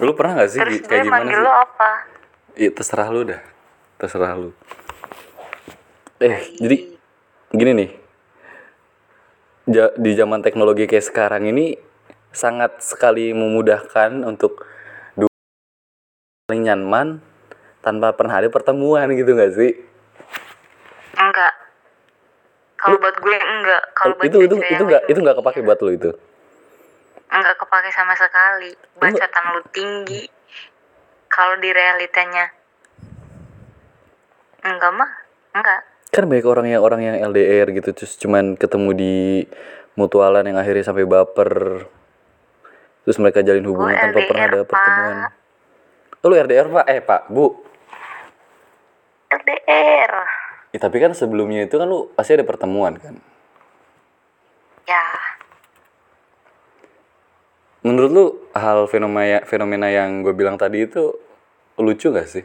[0.00, 1.44] Lu pernah gak sih Terus kayak gimana manggil sih?
[1.44, 1.90] lo apa?
[2.56, 3.40] Iya terserah lu dah.
[3.96, 4.50] Terserah lu.
[6.20, 6.76] Eh, jadi
[7.52, 7.90] gini nih.
[9.66, 11.74] Ja- di zaman teknologi kayak sekarang ini
[12.30, 14.62] sangat sekali memudahkan untuk
[15.16, 15.32] dua
[16.46, 17.18] saling nyaman
[17.80, 19.72] tanpa pernah ada pertemuan gitu gak sih?
[21.16, 21.52] Enggak.
[22.76, 23.82] Kalau buat gue enggak.
[23.96, 26.10] Kalau buat itu itu itu yang nggak lain, itu nggak kepake buat lu itu.
[27.30, 28.70] Enggak kepake sama sekali.
[28.98, 30.22] Bacotan lu tinggi.
[31.26, 32.48] Kalau di realitanya
[34.66, 35.10] enggak mah,
[35.54, 35.80] enggak.
[36.10, 39.16] Kan banyak orang yang orang yang LDR gitu terus cuman ketemu di
[39.98, 41.86] mutualan yang akhirnya sampai baper.
[43.06, 44.66] Terus mereka jalin hubungan tanpa LDR, pernah ada Pak.
[44.66, 45.16] pertemuan.
[46.24, 46.86] Oh, lu LDR, Pak?
[46.90, 47.46] Eh, Pak, Bu.
[49.30, 50.12] LDR.
[50.74, 53.14] Ya, tapi kan sebelumnya itu kan lu pasti ada pertemuan kan.
[54.86, 55.06] Ya,
[57.86, 61.14] Menurut lu hal fenomena fenomena yang gue bilang tadi itu
[61.78, 62.42] lucu gak sih?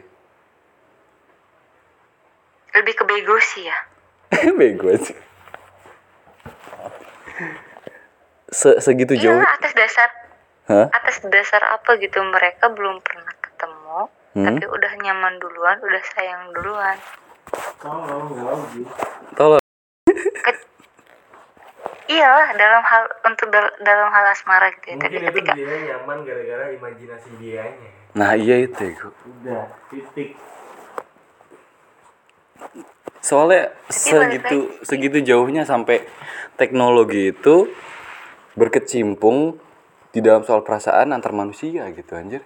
[2.72, 3.78] lebih ke bego sih ya.
[4.56, 5.12] Bego aja.
[8.48, 9.44] Se segitu Iya, jauh.
[9.44, 10.08] atas dasar
[10.64, 10.86] Hah?
[10.88, 14.44] atas dasar apa gitu mereka belum pernah ketemu, Hmm?
[14.48, 16.96] tapi udah nyaman duluan, udah sayang duluan.
[19.36, 19.60] Tolong.
[22.10, 24.96] Iyalah dalam hal untuk dal- dalam hal asmara gitu ya.
[24.98, 27.88] Tapi Mungkin itu ketika dia nyaman gara-gara imajinasi dianya.
[28.12, 28.92] Nah, iya itu.
[28.92, 29.08] Gu.
[29.08, 30.34] Udah, titik.
[33.22, 36.02] Soalnya balik segitu segitu jauhnya sampai
[36.58, 37.70] teknologi itu
[38.58, 39.56] berkecimpung
[40.12, 42.42] di dalam soal perasaan antar manusia gitu anjir.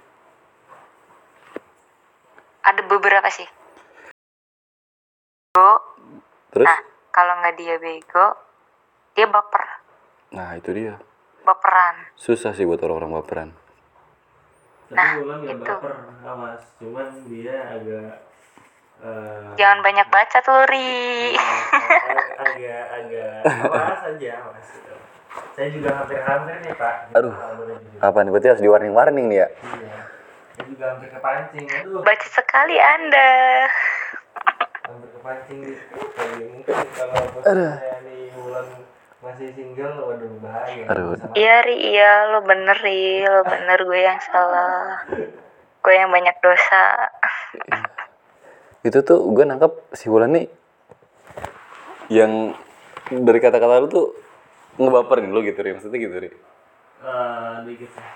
[2.66, 3.46] ada beberapa sih.
[5.54, 5.70] Bego,
[6.50, 6.78] Terus nah
[7.14, 8.26] kalau nggak dia bego,
[9.16, 9.64] dia baper,
[10.30, 10.94] nah itu dia.
[11.40, 11.96] baperan.
[12.14, 13.50] Susah sih buat orang-orang baperan.
[14.86, 15.64] Tapi Nah, Wulan nggak itu.
[15.66, 16.62] baper, awas.
[16.76, 18.12] Cuman dia agak
[18.98, 21.32] eh, Jangan banyak baca tuh, Ri.
[22.44, 24.66] agak agak awas aja, awas.
[24.68, 24.94] gitu.
[25.52, 26.94] Saya juga hampir-hampir nih Pak.
[27.14, 27.34] Aduh.
[27.98, 29.48] Apa nih berarti harus di warning-warning nih ya?
[29.48, 29.98] Iya.
[30.52, 31.64] Saya juga hampir kepancing.
[31.66, 32.00] Aduh.
[32.02, 33.30] Baca sekali Anda.
[34.82, 35.76] hampir kepancing nih.
[36.16, 38.66] Jadi mungkin kalau posisinya nih Wulan
[39.24, 40.84] masih single, waduh bahaya.
[40.92, 41.16] Aduh.
[41.32, 43.24] Iya, Ri, iya, lo bener, Ri.
[43.24, 45.02] Lo bener, gue yang salah.
[45.80, 47.10] Gue yang banyak dosa.
[48.84, 50.46] Itu tuh gue nangkep si Wulan nih
[52.06, 52.54] yang
[53.10, 54.06] dari kata-kata lu tuh
[54.76, 55.74] ngebaperin lu gitu, Ri.
[55.74, 56.30] Maksudnya gitu, Ri.
[56.30, 58.06] Eh, dikit sih.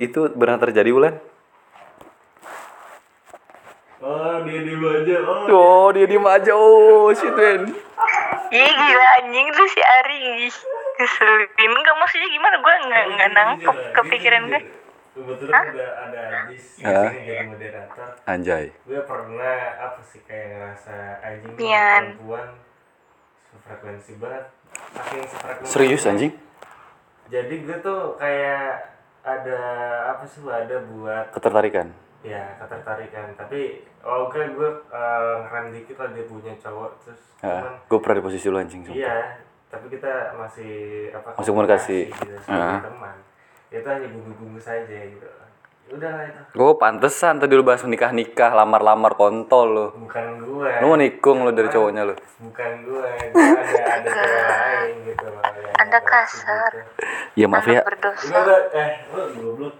[0.00, 1.14] Itu benar terjadi, Wulan?
[4.00, 5.16] Oh, dia dulu aja.
[5.28, 6.52] Oh, Oh, dia diem aja.
[6.56, 7.89] Oh, shit, man.
[8.50, 10.50] Ih, gila anjing tuh si Ari.
[10.98, 11.70] Keselin.
[11.70, 12.56] Enggak maksudnya gimana?
[12.58, 14.62] Gue nggak nggak nangkep kepikiran gue.
[15.10, 17.10] Kebetulan udah ada Ajis Hah?
[17.10, 18.08] sini jadi moderator.
[18.30, 18.64] Anjay.
[18.86, 22.02] Gue pernah apa sih kayak ngerasa anjing Pian.
[22.14, 22.46] perempuan
[23.50, 24.44] sefrekuensi banget.
[24.94, 25.66] Saking.
[25.66, 26.32] Serius anjing?
[27.30, 28.90] Jadi gue tuh kayak
[29.22, 29.60] ada
[30.14, 31.90] apa sih ada buat Ketertarikan.
[32.20, 37.72] Ya ketertarikan tapi oh oke gue eh, ngerem dikit lah dia punya cowok terus cuman
[37.80, 38.92] gue pernah di posisi lu anjing sumpah.
[38.94, 39.16] Iya,
[39.66, 40.72] tapi kita masih
[41.10, 41.28] apa?
[41.34, 41.98] Masih komunikasi.
[42.08, 42.84] gitu, Ah.
[42.84, 43.16] teman.
[43.70, 45.24] Itu hanya bungkus-bungkus saja gitu.
[45.24, 45.48] Ya
[45.90, 46.40] Udah lah itu.
[46.52, 49.86] Gue pantesan tadi lu bahas nikah-nikah, lamar-lamar kontol lu.
[50.04, 50.70] Bukan gue.
[50.78, 52.14] Lu mau nikung lu dari cowoknya lu.
[52.14, 53.08] Bukan gue.
[53.32, 55.26] Ada ada cewek lain gitu.
[55.80, 56.70] Anda kasar.
[56.76, 56.92] gitu.
[57.34, 57.80] Ya maaf ya.
[57.80, 58.36] Berdosa.
[58.70, 59.74] Eh, lu goblok.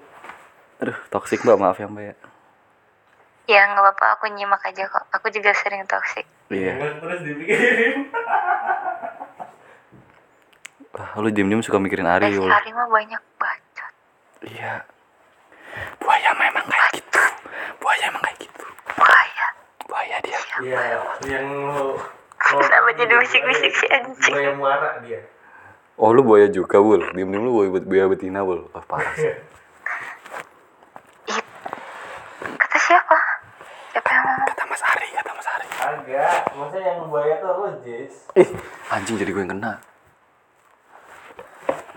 [0.80, 2.14] Aduh, toksik mbak, maaf ya mbak ya.
[3.48, 5.04] Ya nggak apa-apa, aku nyimak aja kok.
[5.16, 6.26] Aku juga sering toxic.
[6.50, 6.76] Iya.
[6.76, 7.98] Jangan terus dipikirin.
[10.90, 12.50] Wah, lu diem-diem suka mikirin Eh, Ari si lu.
[12.50, 13.92] Ari mah banyak bacot.
[14.44, 14.82] Iya.
[16.02, 17.22] Buaya memang kayak gitu.
[17.78, 18.64] Buaya emang kayak gitu.
[18.98, 19.46] Bahaya.
[19.86, 20.38] Buaya dia.
[20.60, 20.80] Iya,
[21.30, 21.94] yang lu
[22.40, 24.34] Kenapa jadi bisik-bisik si anjing?
[24.34, 25.22] Yang muara dia.
[25.94, 27.12] Oh lu buaya juga, Wul.
[27.14, 28.66] Diem-diem lu buaya, buaya betina, Wul.
[28.74, 29.30] Wah, parah sih.
[31.30, 31.38] Ih,
[32.58, 33.16] Kata siapa?
[33.94, 34.46] Siapa yang ngomong?
[34.50, 35.48] Kata Mas Ari, kata Mas
[36.50, 38.14] Maksudnya yang buaya tuh lu, Jis.
[38.34, 38.48] Ih,
[38.88, 39.72] anjing jadi gue yang kena.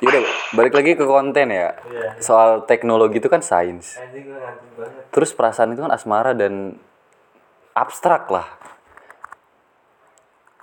[0.03, 1.79] Yaudah, balik lagi ke konten ya.
[1.87, 2.09] Iya.
[2.19, 3.95] Soal teknologi itu kan sains.
[3.95, 5.03] Anjing gue ngantuk banget.
[5.09, 6.75] Terus perasaan itu kan asmara dan
[7.71, 8.47] abstrak lah.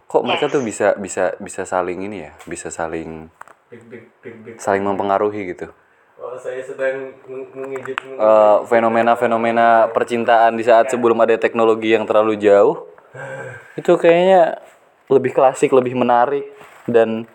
[0.05, 3.31] Kok mereka tuh bisa bisa bisa saling ini ya, bisa saling
[3.71, 4.55] Big, big, big, big.
[4.59, 5.71] saling mempengaruhi gitu.
[6.19, 12.35] Oh, saya sedang meng- mengejut Eh, fenomena-fenomena percintaan di saat sebelum ada teknologi yang terlalu
[12.37, 12.91] jauh
[13.75, 14.63] itu kayaknya
[15.11, 16.47] lebih klasik, lebih menarik
[16.87, 17.27] dan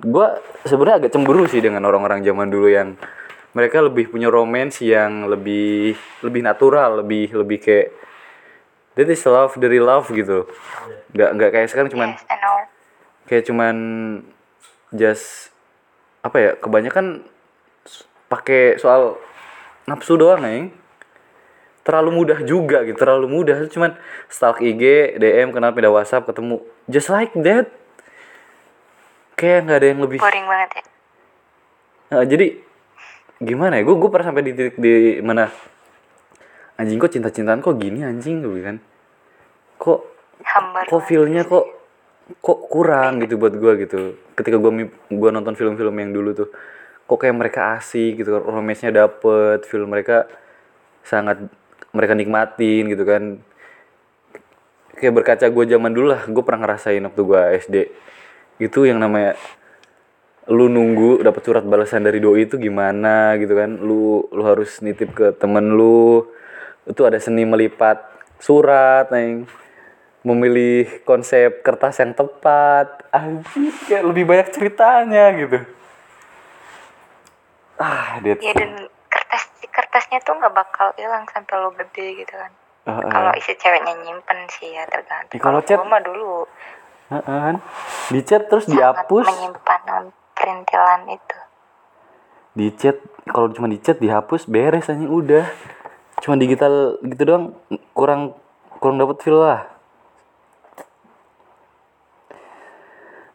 [0.00, 2.96] gua sebenarnya agak cemburu sih dengan orang-orang zaman dulu yang
[3.56, 7.88] mereka lebih punya romance yang lebih lebih natural lebih lebih kayak
[8.94, 10.46] that is love dari love gitu.
[11.16, 12.08] Nggak nggak kayak sekarang cuman
[13.26, 13.76] kayak cuman
[14.92, 15.54] just
[16.20, 17.24] apa ya kebanyakan
[18.28, 19.16] pakai soal
[19.88, 20.79] nafsu doang neng
[21.80, 23.66] terlalu mudah juga gitu terlalu mudah.
[23.68, 23.96] Cuman
[24.28, 26.60] stalk IG DM kenal pindah WhatsApp ketemu.
[26.86, 27.68] Just like that
[29.36, 30.18] kayak nggak ada yang lebih.
[30.20, 30.82] Boring banget ya?
[32.10, 32.46] Nah, jadi
[33.40, 33.82] gimana ya?
[33.86, 35.48] Gue gue pernah sampai di titik di mana
[36.76, 38.44] anjing kok cinta cintaan kok gini anjing?
[38.44, 38.76] Gue kan
[39.80, 40.00] kok
[40.44, 41.64] hambar kok feelnya kok
[42.38, 44.14] kok kurang gitu buat gua gitu.
[44.38, 46.48] Ketika gua mi- gua nonton film-film yang dulu tuh
[47.10, 50.30] kok kayak mereka asik gitu romance-nya dapet film mereka
[51.02, 51.42] sangat
[51.90, 53.22] mereka nikmatin gitu kan.
[55.00, 57.76] Kayak berkaca gua zaman dulu lah gue pernah ngerasain waktu gua SD
[58.60, 59.32] itu yang namanya
[60.50, 63.80] lu nunggu dapat surat balasan dari doi itu gimana gitu kan.
[63.80, 66.28] Lu lu harus nitip ke temen lu.
[66.84, 68.02] Itu ada seni melipat
[68.42, 69.48] surat neng.
[70.20, 73.08] Memilih konsep kertas yang tepat.
[73.08, 75.58] Anjir kayak lebih banyak ceritanya gitu.
[77.80, 78.92] Ah dia ya dan
[79.80, 82.52] kertasnya tuh nggak bakal hilang sampai lo gede gitu kan.
[82.84, 83.08] Ah, ah.
[83.08, 85.32] kalau isi ceweknya nyimpen sih ya tergantung.
[85.32, 86.44] Ya, kalau chat- mah dulu.
[87.08, 87.56] Ah, kan?
[88.12, 89.24] Di chat terus sangat dihapus.
[89.24, 91.38] menyimpan perintilan itu.
[92.52, 95.48] Di chat kalau cuma di chat dihapus beres aja udah.
[96.20, 97.56] Cuma digital gitu doang
[97.96, 98.36] kurang
[98.84, 99.64] kurang dapat feel lah.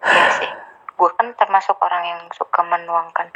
[0.05, 0.51] Iya sih.
[0.93, 3.33] Gue kan termasuk orang yang suka menuangkan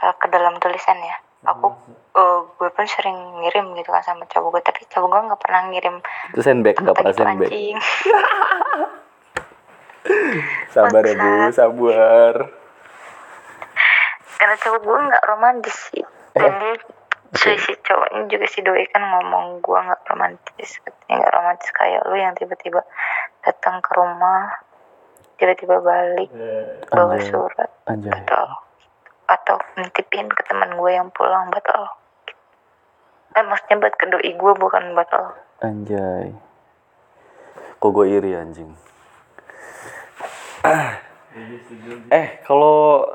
[0.00, 1.66] hal ke dalam tulisan ya aku
[2.14, 5.60] eh, gue pun sering ngirim gitu kan sama cowok gue tapi cowok gue nggak pernah
[5.70, 5.96] ngirim
[6.34, 7.78] itu sandbag nggak pernah gitu
[10.74, 12.34] sabar ya bu sabar.
[14.38, 16.04] Karena cowok gue nggak romantis sih.
[16.34, 16.74] Dan dia
[17.38, 20.82] si, si cowoknya juga si doi kan ngomong gue nggak romantis.
[20.82, 22.82] Katanya nggak romantis kayak lu yang tiba-tiba
[23.46, 24.50] datang ke rumah
[25.38, 26.30] tiba-tiba balik
[26.90, 27.30] bawa Anjay.
[27.30, 27.70] surat.
[27.86, 28.10] Anjay.
[28.10, 28.46] Atau
[29.28, 31.88] atau nitipin ke teman gue yang pulang buat lo
[33.32, 35.32] eh maksudnya buat ke doi gue bukan buat lo
[35.62, 36.34] Anjay.
[37.78, 38.74] Kok gue iri anjing.
[42.18, 43.06] eh, kalau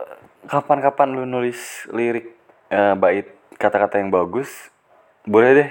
[0.48, 2.40] kapan-kapan lu nulis lirik
[2.72, 3.28] eh, bait
[3.60, 4.72] kata-kata yang bagus,
[5.28, 5.70] boleh deh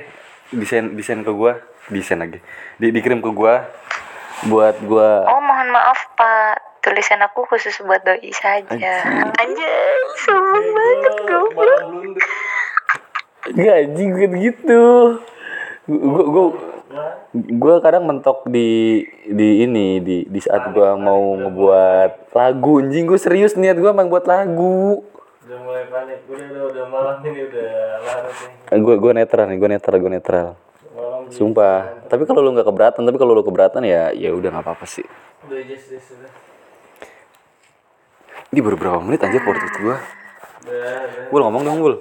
[0.52, 1.56] desain desain ke gua,
[1.88, 2.44] desain lagi.
[2.76, 3.64] Di, dikirim ke gua
[4.44, 6.55] buat gua oh mohon maaf pak
[6.86, 8.94] tulisan aku khusus buat doi saja
[9.34, 11.74] anjay sombong banget gue
[13.46, 14.82] Enggak anjing bukan gitu.
[15.86, 16.44] Gua gua
[17.34, 23.18] gua kadang mentok di di ini di di saat gua mau ngebuat lagu anjing gua
[23.22, 25.06] serius niat gua emang buat lagu.
[25.46, 27.70] udah mulai panik udah udah udah malam ini udah
[28.02, 30.46] larut nih Eh, Gua gua netral nih, gua netral, gua netral.
[31.30, 32.02] Sumpah.
[32.10, 35.06] Tapi kalau lu nggak keberatan, tapi kalau lu keberatan ya ya udah nggak apa-apa sih.
[35.46, 36.30] udah just just udah
[38.52, 39.98] Ini baru berapa menit aja podcast udah
[41.30, 41.94] Gul ngomong dong, Gul.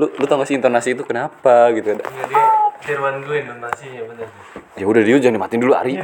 [0.00, 2.04] Lu lu tau gak sih intonasi itu kenapa gitu ada.
[2.26, 2.44] Dia
[2.82, 4.28] Firwan gue donasinya bener
[4.74, 5.94] Ya udah dia jangan dimatiin dulu Ari.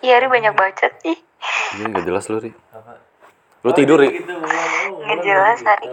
[0.00, 1.18] iya Ri banyak bacot ih
[1.76, 2.52] Iya nggak jelas lu Ri.
[2.72, 2.92] apa
[3.60, 4.08] Lu tidur Ri.
[4.14, 5.88] gitu Nggak Wulan jelas, Ari.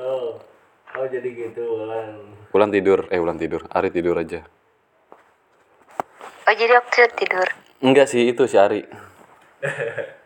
[0.94, 2.10] Oh jadi gitu Wulan
[2.50, 3.64] Bulan tidur, eh bulan tidur.
[3.66, 4.44] Ari tidur aja.
[6.42, 7.48] oh jadi aku tuh tidur
[7.80, 8.84] Enggak sih itu si Ari.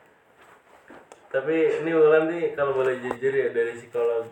[1.27, 4.25] tapi ini Wulan nih kalau boleh jujur ya dari psikolog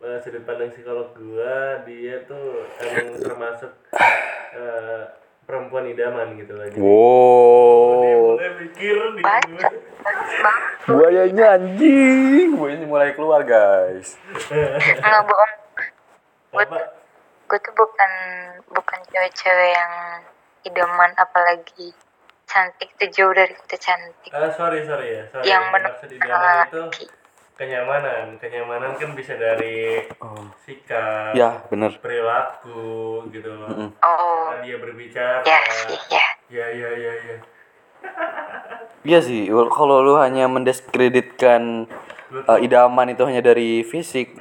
[0.00, 3.70] eh, sudut pandang psikolog gua dia tuh emang termasuk
[4.52, 5.02] eh,
[5.42, 8.34] perempuan idaman gitu lah Jadi dia Wow.
[8.34, 9.22] mulai mikir di
[10.88, 12.56] Buayanya anjing.
[12.56, 14.16] Buayanya mulai keluar guys.
[14.48, 15.52] nggak bohong.
[17.48, 18.12] Gue tuh bukan
[18.72, 19.92] bukan cewek-cewek yang
[20.64, 21.92] idaman apalagi
[22.44, 22.92] cantik.
[22.96, 24.30] Tuh jauh dari kata cantik.
[24.32, 27.04] Ah sorry sorry ya sorry yang maksud menemukan idaman itu
[27.58, 28.24] kenyamanan.
[28.38, 30.06] Kenyamanan kan bisa dari
[30.64, 31.96] sikap Ya bener.
[32.00, 33.92] perilaku gitu loh.
[34.00, 34.52] Oh.
[34.52, 35.44] Cara dia berbicara.
[35.44, 35.58] Ya
[35.88, 36.26] sih ya.
[36.48, 37.36] Ya ya ya ya
[39.06, 41.86] Iya sih, kalau lu hanya mendiskreditkan
[42.44, 44.36] uh, idaman itu hanya dari fisik,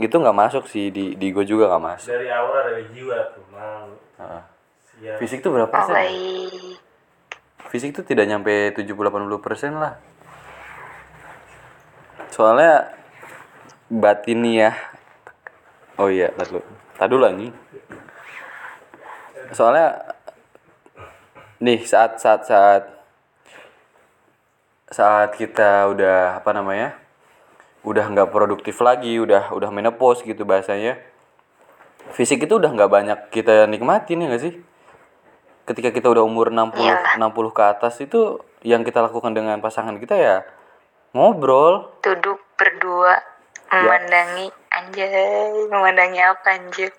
[0.00, 2.08] itu nggak masuk sih di di gue juga nggak masuk.
[2.08, 4.42] dari aura dari jiwa tuh malu Heeh.
[4.96, 5.92] siap Fisik tuh berapa oh persen?
[5.92, 6.80] baik
[7.70, 8.98] Fisik tuh tidak nyampe 70-80
[9.38, 9.94] persen lah.
[12.34, 12.90] Soalnya
[13.86, 14.74] batin ya.
[15.94, 16.58] Oh iya, dulu.
[16.98, 17.54] Tar dulu anjing.
[19.54, 19.98] soalnya
[21.60, 22.82] nih saat saat saat.
[24.90, 26.98] Saat kita udah apa namanya
[27.86, 30.98] udah nggak produktif lagi udah udah menopause gitu bahasanya.
[32.16, 34.54] Fisik itu udah nggak banyak kita nikmatin ya nggak sih?
[35.68, 37.22] Ketika kita udah umur 60 Iya.
[37.22, 40.36] 60 ke atas itu yang kita lakukan dengan pasangan kita ya
[41.14, 41.94] ngobrol.
[42.02, 43.22] Duduk berdua
[43.70, 46.90] memandangi anjay memandangi apa anjir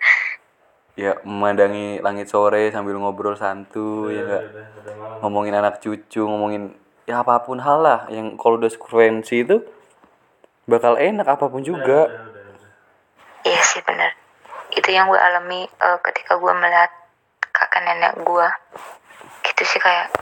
[1.00, 5.20] ya memandangi langit sore sambil ngobrol santuy ya malam.
[5.24, 6.76] Ngomongin anak cucu ngomongin
[7.08, 9.64] ya apa pun hal lah yang kalau udah frekuensi itu
[10.68, 12.30] bakal enak apa pun juga.
[13.42, 14.14] iya sih bener
[14.72, 16.92] itu yang gue alami eh, ketika gue melihat
[17.52, 18.48] kakak nenek gue.
[19.42, 20.14] Gitu sih kayak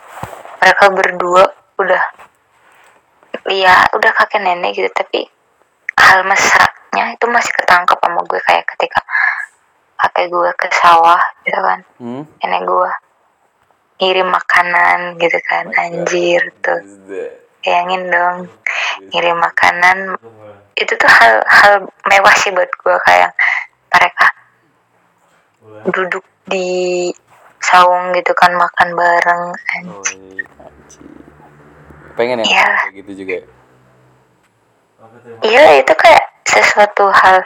[0.60, 1.44] mereka berdua
[1.80, 2.04] udah
[3.50, 5.26] ya udah kakek nenek gitu tapi
[5.96, 9.00] hal mesranya itu masih ketangkap sama gue kayak ketika
[10.00, 11.80] kakek gue ke sawah gitu kan.
[12.00, 12.24] Hmm?
[12.42, 12.92] nenek gue
[14.00, 15.66] ngirim makanan gitu kan.
[15.76, 16.82] Anjir tuh.
[17.60, 18.38] Bayangin dong
[19.12, 20.16] ngirim makanan.
[20.80, 21.74] Itu tuh hal hal
[22.08, 23.32] mewah sih buat gue kayak
[23.92, 24.28] mereka
[25.92, 27.12] duduk di
[27.60, 29.44] saung gitu kan makan bareng
[29.76, 30.48] anjir
[32.20, 32.68] pengen ya?
[32.84, 33.46] Kayak gitu juga ya?
[35.48, 37.40] iya itu kayak sesuatu hal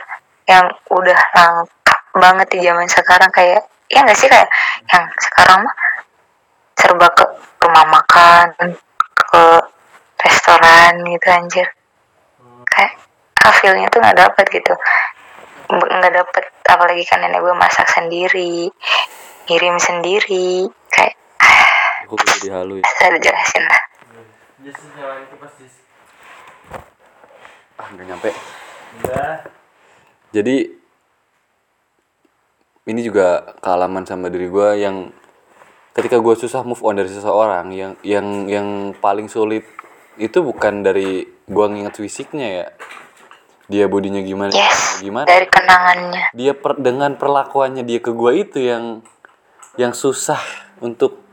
[0.50, 1.83] yang udah langka
[2.14, 3.30] banget di zaman sekarang.
[3.34, 4.50] Kayak ya nggak sih kayak
[4.90, 5.76] yang sekarang mah
[6.74, 7.26] serba ke
[7.62, 8.74] rumah makan
[9.14, 9.44] ke
[10.24, 11.68] restoran gitu anjir.
[12.70, 12.94] Kayak
[13.44, 14.74] ah, feel-nya tuh nggak dapet gitu.
[15.70, 16.44] Nggak dapet.
[16.66, 18.72] Apalagi kan nenek gue masak sendiri
[19.44, 21.20] ngirim sendiri kayak
[22.08, 22.86] aku udah jadi halu ya?
[22.96, 23.82] Saya jelasin lah.
[24.64, 24.80] Jess
[27.76, 28.30] ah nggak nyampe.
[29.04, 29.44] Udah
[30.32, 30.56] jadi
[32.84, 35.08] ini juga kealaman sama diri gue yang
[35.96, 38.68] ketika gue susah move on dari seseorang yang yang yang
[39.00, 39.64] paling sulit
[40.20, 42.68] itu bukan dari gue nginget fisiknya ya.
[43.72, 46.36] Dia bodinya gimana yes gimana dari kenangannya.
[46.36, 49.00] Dia per, dengan perlakuannya dia ke gue itu yang
[49.80, 50.44] yang susah
[50.84, 51.24] untuk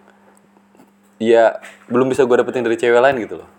[1.18, 1.58] ya
[1.90, 3.50] belum bisa gue dapetin dari cewek lain gitu loh.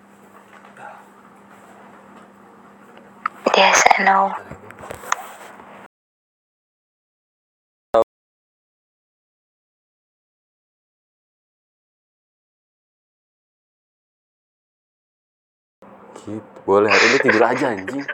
[3.51, 4.31] Yes I know
[16.25, 18.05] gitu boleh hari ini tidur aja anjing.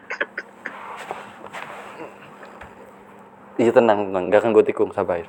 [3.58, 4.30] Iya tenang tenang.
[4.30, 5.26] Gak akan gue tikung sabar.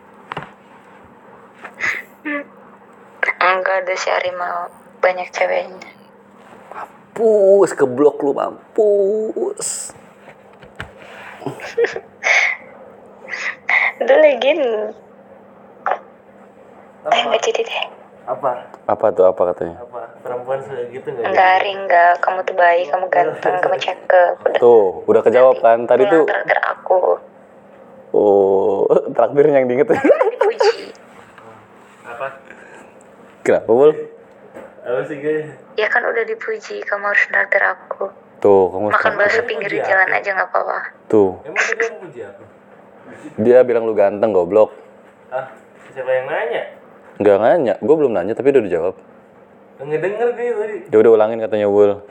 [3.38, 4.68] Enggak ada si harimau
[5.00, 5.90] banyak ceweknya.
[6.75, 9.97] Mampus ke blok lu mampus.
[13.99, 14.52] Udah lagi
[17.08, 17.85] eh nggak jadi deh.
[18.28, 18.68] Apa?
[18.85, 19.80] Apa tuh apa katanya?
[19.80, 21.25] Apa perempuan sudah gitu nggak?
[21.25, 24.35] Enggak Ari enggak kamu tuh baik kamu ganteng kamu cakep.
[24.44, 24.61] Udah.
[24.61, 25.78] Tuh udah kejawab kan?
[25.88, 27.00] Tadi tuh traktir aku.
[28.12, 28.85] Oh
[29.16, 29.88] traktirnya yang diinget.
[29.88, 30.92] Dipuji.
[32.04, 32.26] Apa?
[33.40, 33.92] Kenapa bol
[34.88, 38.12] apa sih guys ya kan udah dipuji kamu harus traktir aku.
[38.44, 40.78] Tuh kamu makan bakso pinggir jalan aja nggak apa-apa.
[41.08, 41.40] Tuh.
[41.44, 42.08] Emang aku
[43.40, 44.73] dia bilang lu ganteng goblok.
[45.32, 45.49] Ah
[45.92, 46.62] siapa yang nanya?
[47.20, 47.75] Nggak nanya.
[47.85, 48.94] Gue belum nanya tapi udah dijawab
[49.78, 50.76] ngedenger dia tadi.
[50.90, 52.02] Dia udah ulangin katanya Wul.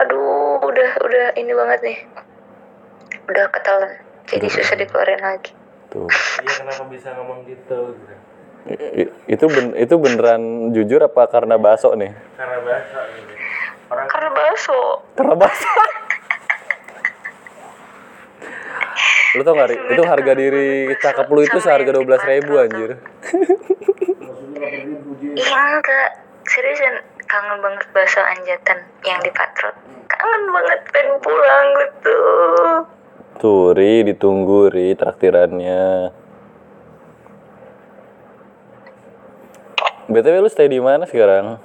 [0.00, 1.98] Aduh udah udah ini banget nih.
[3.28, 3.92] Udah ketelan
[4.26, 5.52] jadi susah dikeluarin lagi.
[5.92, 6.08] Tuh.
[6.40, 8.14] Iya kenapa bisa ngomong gitu gitu?
[9.28, 12.14] Itu ben- itu beneran jujur apa karena baso nih?
[12.38, 13.32] Karena bahasa gitu.
[13.92, 14.80] Orang karena bakso.
[15.12, 15.68] Karena baso
[19.32, 19.76] lu tau gak Ri?
[19.96, 23.00] itu harga diri cakep lu itu seharga dua belas ribu anjir
[25.36, 26.10] iya enggak.
[26.42, 26.96] Seriusan
[27.30, 29.76] kangen banget bakso anjatan yang di patrot.
[30.10, 32.20] Kangen banget pengen pulang gitu.
[33.40, 36.12] Tuh Ri ditunggu Ri traktirannya.
[40.12, 41.56] Btw lu stay di mana sekarang?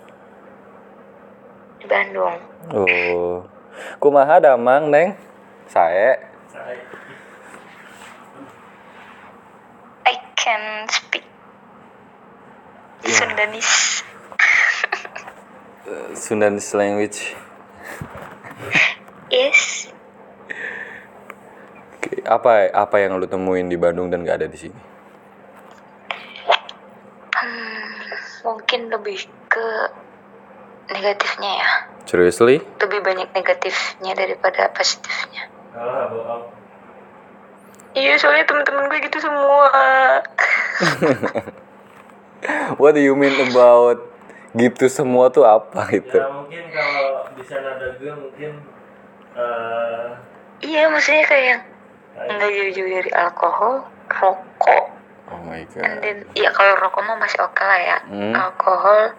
[1.83, 2.37] Di Bandung.
[2.71, 3.43] Oh.
[3.99, 5.19] Kumaha damang neng?
[5.67, 6.15] Saya
[10.07, 10.87] I can
[13.01, 14.03] speak Sundanese.
[16.23, 17.19] Sundanese language.
[19.29, 19.91] Yes.
[21.99, 24.79] Oke, apa apa yang lu temuin di Bandung dan gak ada di sini?
[27.37, 27.91] Hmm,
[28.47, 29.67] mungkin lebih ke
[30.89, 31.69] negatifnya ya.
[32.07, 32.63] Seriously?
[32.79, 35.51] Lebih banyak negatifnya daripada positifnya.
[37.97, 39.69] Iya soalnya temen-temen gue gitu semua.
[42.79, 43.99] What do you mean about
[44.55, 46.17] gitu semua tuh apa itu?
[46.17, 48.51] ya mungkin kalau di sana ada gue mungkin
[49.37, 50.09] eh
[50.57, 51.61] Iya maksudnya kayak yang
[52.17, 54.85] nggak jauh-jauh dari alkohol, rokok,
[55.29, 56.01] Oh my and god.
[56.01, 57.97] then ya kalau rokok mah masih oke lah ya.
[58.09, 58.33] Hmm.
[58.33, 59.13] Alkohol,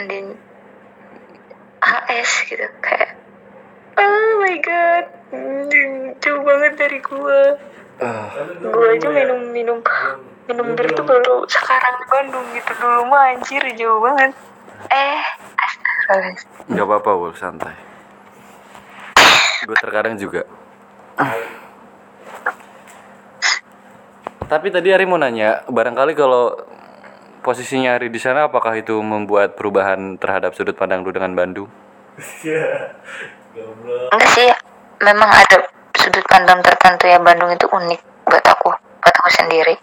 [0.00, 0.26] and then
[1.84, 3.20] HS gitu kayak.
[4.00, 5.04] Oh my god,
[6.24, 7.60] jauh banget dari gua.
[8.00, 9.28] Ah, tapi gue Gue aja ya,
[10.50, 14.34] minum bir tuh belum- baru sekarang di Bandung gitu dulu mah anjir jauh banget.
[14.90, 15.22] Eh,
[16.72, 17.76] nggak apa-apa, Wul, santai.
[19.62, 20.42] Gue terkadang juga.
[24.50, 26.58] Tapi tadi Ari mau nanya, barangkali kalau
[27.46, 31.70] posisinya Ari di sana, apakah itu membuat perubahan terhadap sudut pandang lu dengan Bandung?
[32.42, 32.98] Iya.
[33.54, 34.10] Goblok.
[34.10, 34.50] Enggak sih,
[35.06, 39.74] memang ada sudut pandang tertentu ya Bandung itu unik buat aku, buat aku sendiri.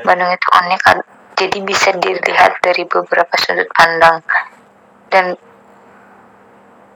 [0.00, 4.24] Bandung itu unik, ad- jadi bisa dilihat dari beberapa sudut pandang
[5.08, 5.36] dan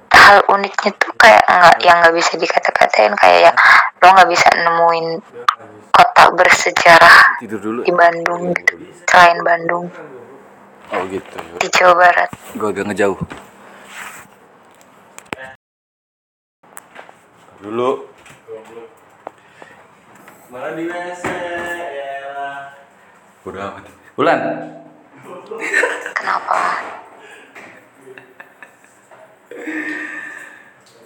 [0.08, 3.56] hal uniknya tuh kayak nggak yang nggak bisa dikata-katain kayak yang
[3.98, 5.06] lo nggak bisa nemuin
[5.90, 7.80] kota bersejarah Tidur dulu.
[7.82, 8.74] di Bandung gitu
[9.04, 9.86] selain Bandung
[10.86, 11.36] Oh gitu.
[11.58, 13.18] di Jawa Barat Gue agak ngejauh.
[17.58, 17.90] Dulu.
[20.46, 21.24] Malah di WC.
[23.46, 23.86] Udah amat.
[24.18, 24.38] Bulan.
[26.18, 26.82] kenapa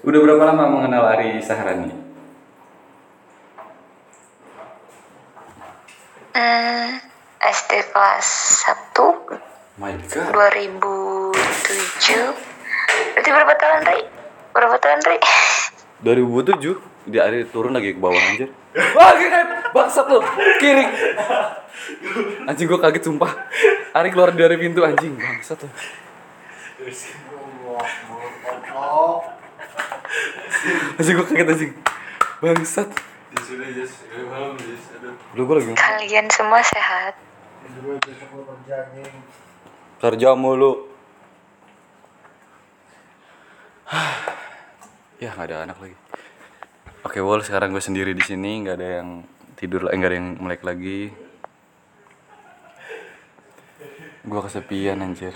[0.01, 1.93] Udah berapa lama mengenal Ari Sahrani?
[6.33, 6.89] hmm,
[7.45, 8.29] SD kelas
[8.97, 10.33] 1 My God.
[10.33, 11.37] 2007
[13.13, 14.01] berarti berapa tahun Ri?
[14.57, 15.19] berapa tahun Ri?
[16.01, 18.51] 2007 dia Ari turun lagi ke bawah anjir.
[18.97, 19.49] Wah, keren.
[19.75, 20.23] Bangsat lu.
[20.63, 20.85] Kiri.
[22.47, 23.31] Anjing gua kaget sumpah.
[23.95, 25.19] Ari keluar dari pintu anjing.
[25.19, 25.69] Bangsat lu.
[30.99, 31.73] Anjing gua kaget anjing.
[32.39, 32.89] Bangsat.
[35.35, 37.15] Lu gua lagi kalian semua sehat
[40.01, 40.89] kerja mulu.
[45.23, 45.97] ya nggak ada anak lagi.
[47.01, 49.25] Oke, Wol, sekarang gue sendiri di sini, nggak ada yang
[49.57, 51.09] tidur, eh, nggak ada yang melek lagi.
[54.21, 55.33] Gue kesepian anjir.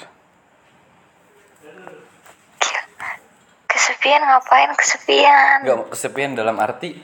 [4.05, 4.71] kesepian ngapain?
[4.77, 5.57] Kesepian.
[5.65, 7.01] Nggak kesepian dalam arti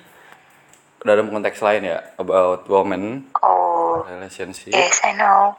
[1.00, 3.24] dalam konteks lain ya about woman.
[3.40, 4.04] Oh.
[4.04, 4.76] Relationship.
[4.76, 5.56] yes I know.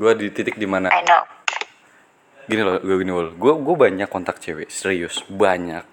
[0.00, 1.22] Gue di titik di mana I know.
[2.48, 5.91] Gini loh, gue gini Wol, gue gue banyak kontak cewek serius banyak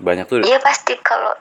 [0.00, 0.40] banyak tuh.
[0.42, 1.32] Iya pasti kalau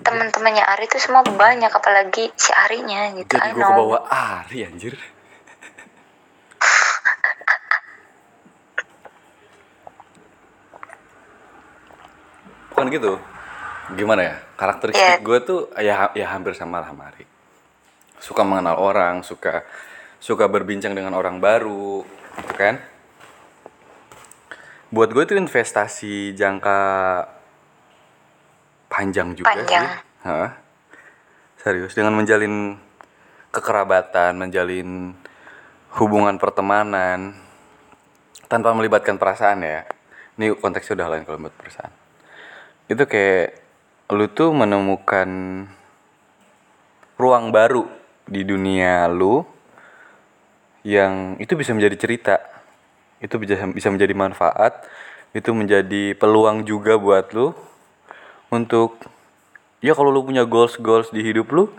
[0.00, 3.36] teman-temannya Ari itu semua banyak apalagi si Arinya gitu.
[3.36, 4.94] Jadi gue kebawa Ari anjir.
[12.70, 13.12] Bukan gitu.
[13.98, 14.34] Gimana ya?
[14.54, 15.18] Karakteristik Iya.
[15.20, 17.24] gue tuh ya ya hampir sama lah sama Ari.
[18.20, 19.64] Suka mengenal orang suka
[20.20, 22.04] suka berbincang dengan orang baru
[22.40, 22.78] gitu kan?
[24.90, 26.78] Buat gue itu investasi jangka
[28.90, 29.86] panjang juga Panjang.
[29.86, 30.50] sih Hah?
[31.60, 32.80] serius dengan menjalin
[33.52, 35.12] kekerabatan menjalin
[36.00, 37.36] hubungan pertemanan
[38.50, 39.86] tanpa melibatkan perasaan ya.
[40.34, 41.92] Ini konteksnya udah lain kalau buat perasaan.
[42.90, 43.60] Itu kayak
[44.10, 45.28] lu tuh menemukan
[47.20, 47.86] ruang baru
[48.24, 49.44] di dunia lu
[50.82, 52.36] yang itu bisa menjadi cerita.
[53.20, 54.82] Itu bisa bisa menjadi manfaat.
[55.36, 57.52] Itu menjadi peluang juga buat lu
[58.50, 58.98] untuk
[59.78, 61.70] ya kalau lu punya goals goals di hidup lu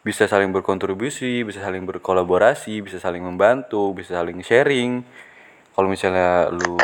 [0.00, 5.04] bisa saling berkontribusi bisa saling berkolaborasi bisa saling membantu bisa saling sharing.
[5.74, 6.78] Kalau misalnya lu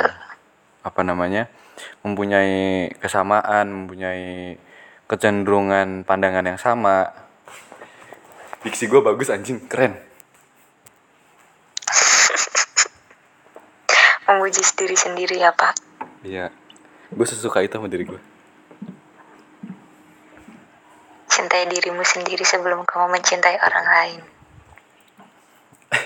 [0.82, 1.46] apa namanya
[2.02, 4.58] mempunyai kesamaan mempunyai
[5.06, 7.14] kecenderungan pandangan yang sama
[8.66, 9.94] diksi gue bagus anjing keren.
[14.26, 15.78] Memuji diri sendiri ya Pak.
[16.26, 16.50] Iya.
[17.14, 18.18] Gue sesuka itu sama diri gue
[21.36, 24.24] cintai dirimu sendiri sebelum kamu mencintai orang lain?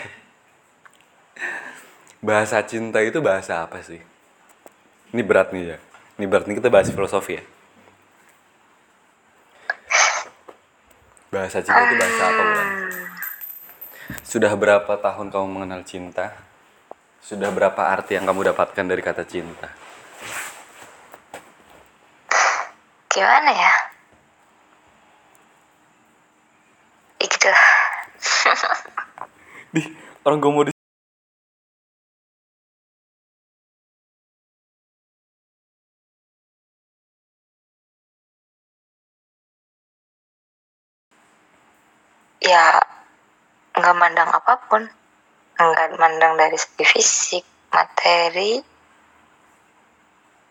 [2.26, 4.02] Bahasa cinta itu bahasa apa sih?
[5.14, 5.78] Ini berat nih ya
[6.20, 7.44] ini berat nih kita bahas filosofi ya.
[11.32, 12.68] Bahasa cinta itu bahasa apa bulan?
[14.20, 16.36] Sudah berapa tahun kamu mengenal cinta?
[17.24, 19.72] Sudah berapa arti yang kamu dapatkan dari kata cinta?
[23.08, 23.89] Gimana ya
[29.70, 29.83] di
[30.26, 30.72] orang gue mau di
[42.42, 42.83] ya
[43.78, 44.83] nggak mandang apa pun.
[45.61, 48.59] Nggak mandang dari segi fisik materi.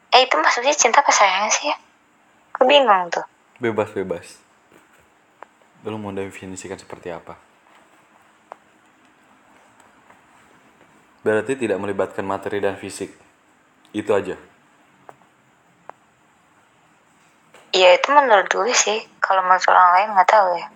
[0.10, 1.78] Eh itu maksudnya cinta apa sayang sih ya?
[2.56, 3.26] Aku bingung tuh.
[3.60, 4.40] Bebas bebas.
[5.84, 7.49] Lu mau definisikan seperti apa
[11.30, 13.14] berarti tidak melibatkan materi dan fisik.
[13.94, 14.34] Itu aja.
[17.70, 19.06] Ya itu menurut gue sih.
[19.22, 20.68] Kalau menurut orang lain nggak tahu ya.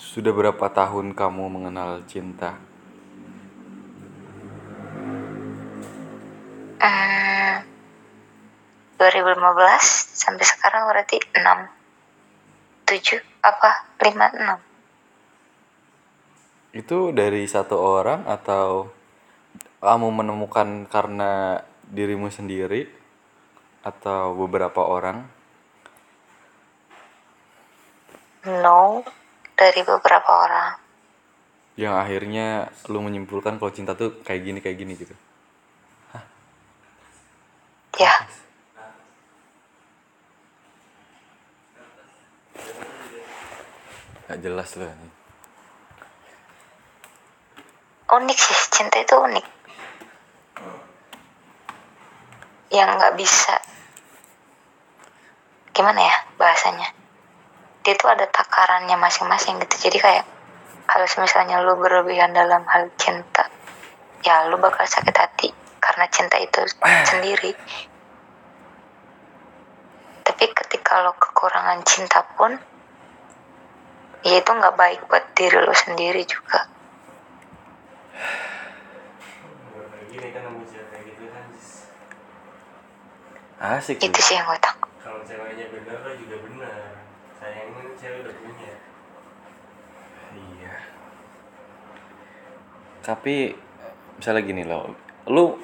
[0.00, 2.56] Sudah berapa tahun kamu mengenal cinta?
[6.80, 7.60] Hmm,
[8.96, 9.36] 2015
[10.16, 11.68] sampai sekarang berarti 6
[12.88, 14.76] 7 apa 5 6
[16.76, 18.95] itu dari satu orang atau
[19.80, 22.88] kamu menemukan karena dirimu sendiri
[23.84, 25.22] atau beberapa orang?
[28.46, 29.04] No
[29.54, 30.70] dari beberapa orang.
[31.76, 32.46] Yang akhirnya
[32.88, 35.14] lu menyimpulkan kalau cinta tuh kayak gini kayak gini gitu?
[37.96, 38.12] Ya.
[44.28, 45.08] Gak jelas loh ini.
[48.06, 49.55] Unik sih cinta itu unik
[52.70, 53.56] yang nggak bisa.
[55.70, 56.88] Gimana ya bahasanya?
[57.84, 59.90] Dia tuh ada takarannya masing-masing gitu.
[59.90, 60.24] Jadi kayak
[60.86, 63.46] kalau misalnya lu berlebihan dalam hal cinta
[64.24, 65.48] ya lu bakal sakit hati
[65.78, 66.60] karena cinta itu
[67.10, 67.52] sendiri.
[70.26, 72.58] Tapi ketika lo kekurangan cinta pun
[74.26, 76.66] ya itu nggak baik buat diri lo sendiri juga
[80.10, 81.46] gini kan nemu cewek kayak gitu kan
[83.56, 84.36] asik itu sih.
[84.36, 84.90] yang gue takut.
[85.00, 86.80] Kalau ceweknya bener lo juga bener.
[87.40, 88.74] Sayangnya cewek udah punya.
[90.36, 90.74] Iya.
[93.00, 93.56] Tapi
[94.20, 94.92] misalnya gini loh.
[95.28, 95.56] Lu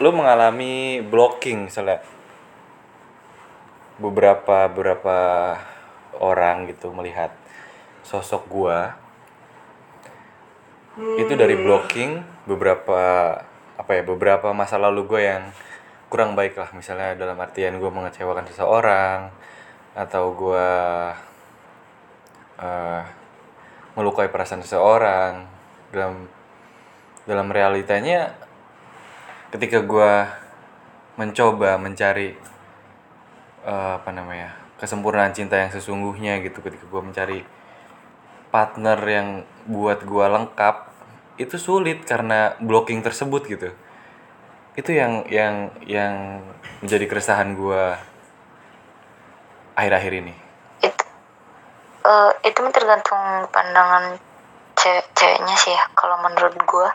[0.00, 2.04] lu mengalami blocking misalnya.
[4.00, 5.16] Beberapa beberapa
[6.20, 7.32] orang gitu melihat
[8.04, 8.96] sosok gua.
[11.00, 13.00] Itu dari blocking beberapa
[13.80, 15.48] apa ya beberapa masa lalu gue yang
[16.10, 16.74] kurang baik lah.
[16.74, 19.30] Misalnya dalam artian gue mengecewakan seseorang
[19.94, 20.68] atau gue
[22.58, 23.02] eh,
[23.94, 25.46] melukai perasaan seseorang
[25.94, 26.26] dalam
[27.26, 28.34] dalam realitanya
[29.54, 30.12] ketika gue
[31.14, 32.34] mencoba mencari
[33.62, 37.40] eh, apa namanya kesempurnaan cinta yang sesungguhnya gitu ketika gue mencari
[38.50, 39.28] partner yang
[39.70, 40.76] buat gue lengkap
[41.38, 43.70] itu sulit karena blocking tersebut gitu
[44.80, 46.40] itu yang yang yang
[46.80, 47.84] menjadi keresahan gue
[49.76, 50.34] akhir-akhir ini.
[50.80, 51.04] Itu
[52.04, 54.16] eh, itu tergantung pandangan
[54.76, 55.84] cewek ceweknya sih ya.
[55.92, 56.90] Kalau menurut gua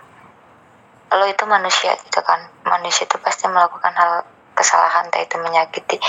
[1.13, 2.49] lo itu manusia gitu kan.
[2.65, 4.25] Manusia itu pasti melakukan hal
[4.57, 6.01] kesalahan entah itu menyakiti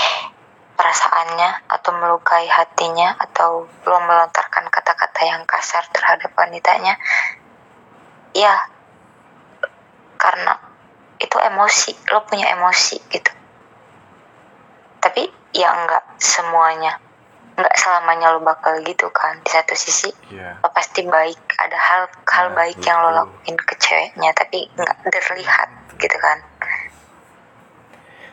[0.77, 6.97] perasaannya atau melukai hatinya atau lo melontarkan kata-kata yang kasar terhadap wanitanya.
[8.33, 8.67] Ya
[10.17, 10.66] karena
[11.37, 13.29] itu emosi lo punya emosi gitu
[14.97, 16.97] tapi ya enggak semuanya
[17.53, 20.57] enggak selamanya lo bakal gitu kan di satu sisi Iya.
[20.57, 23.17] lo pasti baik ada hal hal Nah, baik yang lo betul.
[23.21, 26.37] lakuin ke ceweknya tapi enggak terlihat gitu kan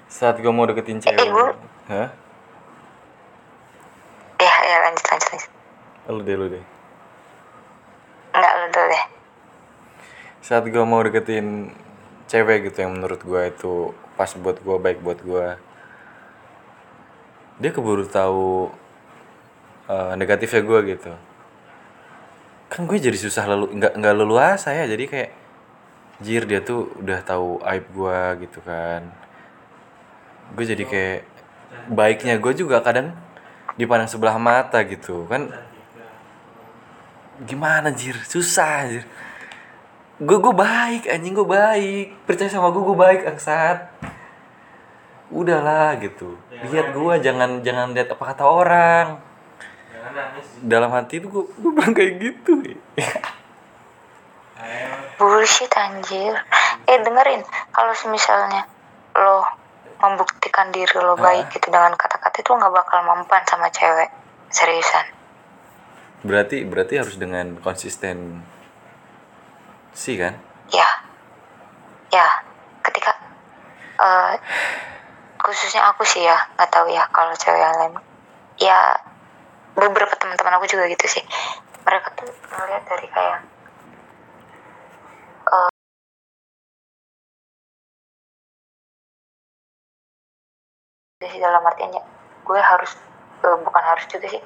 [0.09, 1.53] saat gue mau deketin cewek gua-
[1.87, 2.09] Hah?
[4.35, 5.51] ya ya lanjut lanjut, lanjut.
[6.07, 6.65] lu deh lu deh
[8.33, 9.05] enggak lo dulu deh
[10.41, 11.69] saat gue mau deketin
[12.29, 15.47] cewek gitu yang menurut gue itu pas buat gue baik buat gue
[17.59, 18.71] dia keburu tahu
[19.87, 21.13] eh, negatifnya gue gitu.
[22.67, 24.91] Kan gue jadi susah lalu nggak nggak leluasa ya.
[24.91, 25.31] Jadi kayak
[26.23, 29.07] jir dia tuh udah tahu aib gue gitu kan.
[30.59, 31.21] Gue jadi kayak
[31.95, 33.15] baiknya gue juga kadang
[33.79, 35.23] dipandang sebelah mata gitu.
[35.31, 35.55] Kan
[37.47, 38.19] gimana jir?
[38.27, 39.07] Susah jir
[40.15, 42.07] gue gue baik anjing gue baik.
[42.27, 43.91] Percaya sama gue gue baik angsat.
[45.35, 46.39] Udahlah gitu.
[46.71, 49.07] Lihat gue jangan jangan lihat apa kata orang.
[49.91, 50.47] Jangan nangis.
[50.63, 52.79] Dalam hati itu gue gue bilang kayak gitu ayo.
[55.19, 56.39] Bullshit anjir.
[56.87, 57.43] Eh dengerin.
[57.75, 58.71] Kalau misalnya
[59.19, 59.43] lo
[59.99, 64.11] membuktikan diri lo baik gitu dengan kata-kata itu nggak bakal mempan sama cewek.
[64.55, 65.07] Seriusan.
[66.23, 68.47] Berarti berarti harus dengan konsisten
[69.95, 70.35] sih kan?
[70.75, 70.89] Ya.
[72.11, 72.27] Ya
[72.85, 73.15] ketika
[74.03, 74.35] eh
[75.41, 77.95] khususnya aku sih ya nggak tahu ya kalau cewek yang lain.
[78.59, 78.79] Ya
[79.75, 81.25] beberapa teman-teman aku juga gitu sih.
[81.87, 83.41] Mereka tuh ngeliat dari kayak
[85.49, 85.75] eh
[91.25, 92.03] sih dalam artiannya
[92.45, 92.93] gue harus
[93.43, 94.43] eh, bukan harus juga sih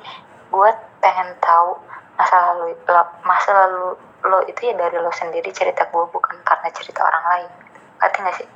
[0.49, 0.71] gue
[1.03, 1.77] pengen tahu
[2.17, 2.75] masa lalu
[3.23, 3.95] masa lalu
[4.27, 7.51] lo itu ya dari lo sendiri cerita gue bukan karena cerita orang lain.
[8.03, 8.49] Ngerti gak sih?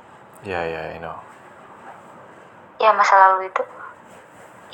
[0.43, 1.15] Ya ya I know.
[2.81, 3.63] Ya masa lalu itu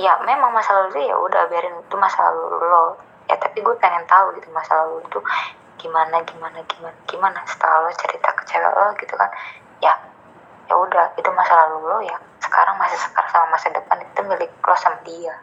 [0.01, 2.97] ya memang masa lalu itu ya udah biarin itu masa lalu lo.
[3.29, 5.19] Ya tapi gue pengen tahu gitu masa lalu itu
[5.79, 9.29] gimana gimana gimana gimana setelah lo cerita ke cewek lo gitu kan.
[9.85, 9.93] Ya
[10.65, 12.17] ya udah itu masa lalu lo ya.
[12.41, 15.37] Sekarang masa sekarang sama masa depan itu milik lo sama dia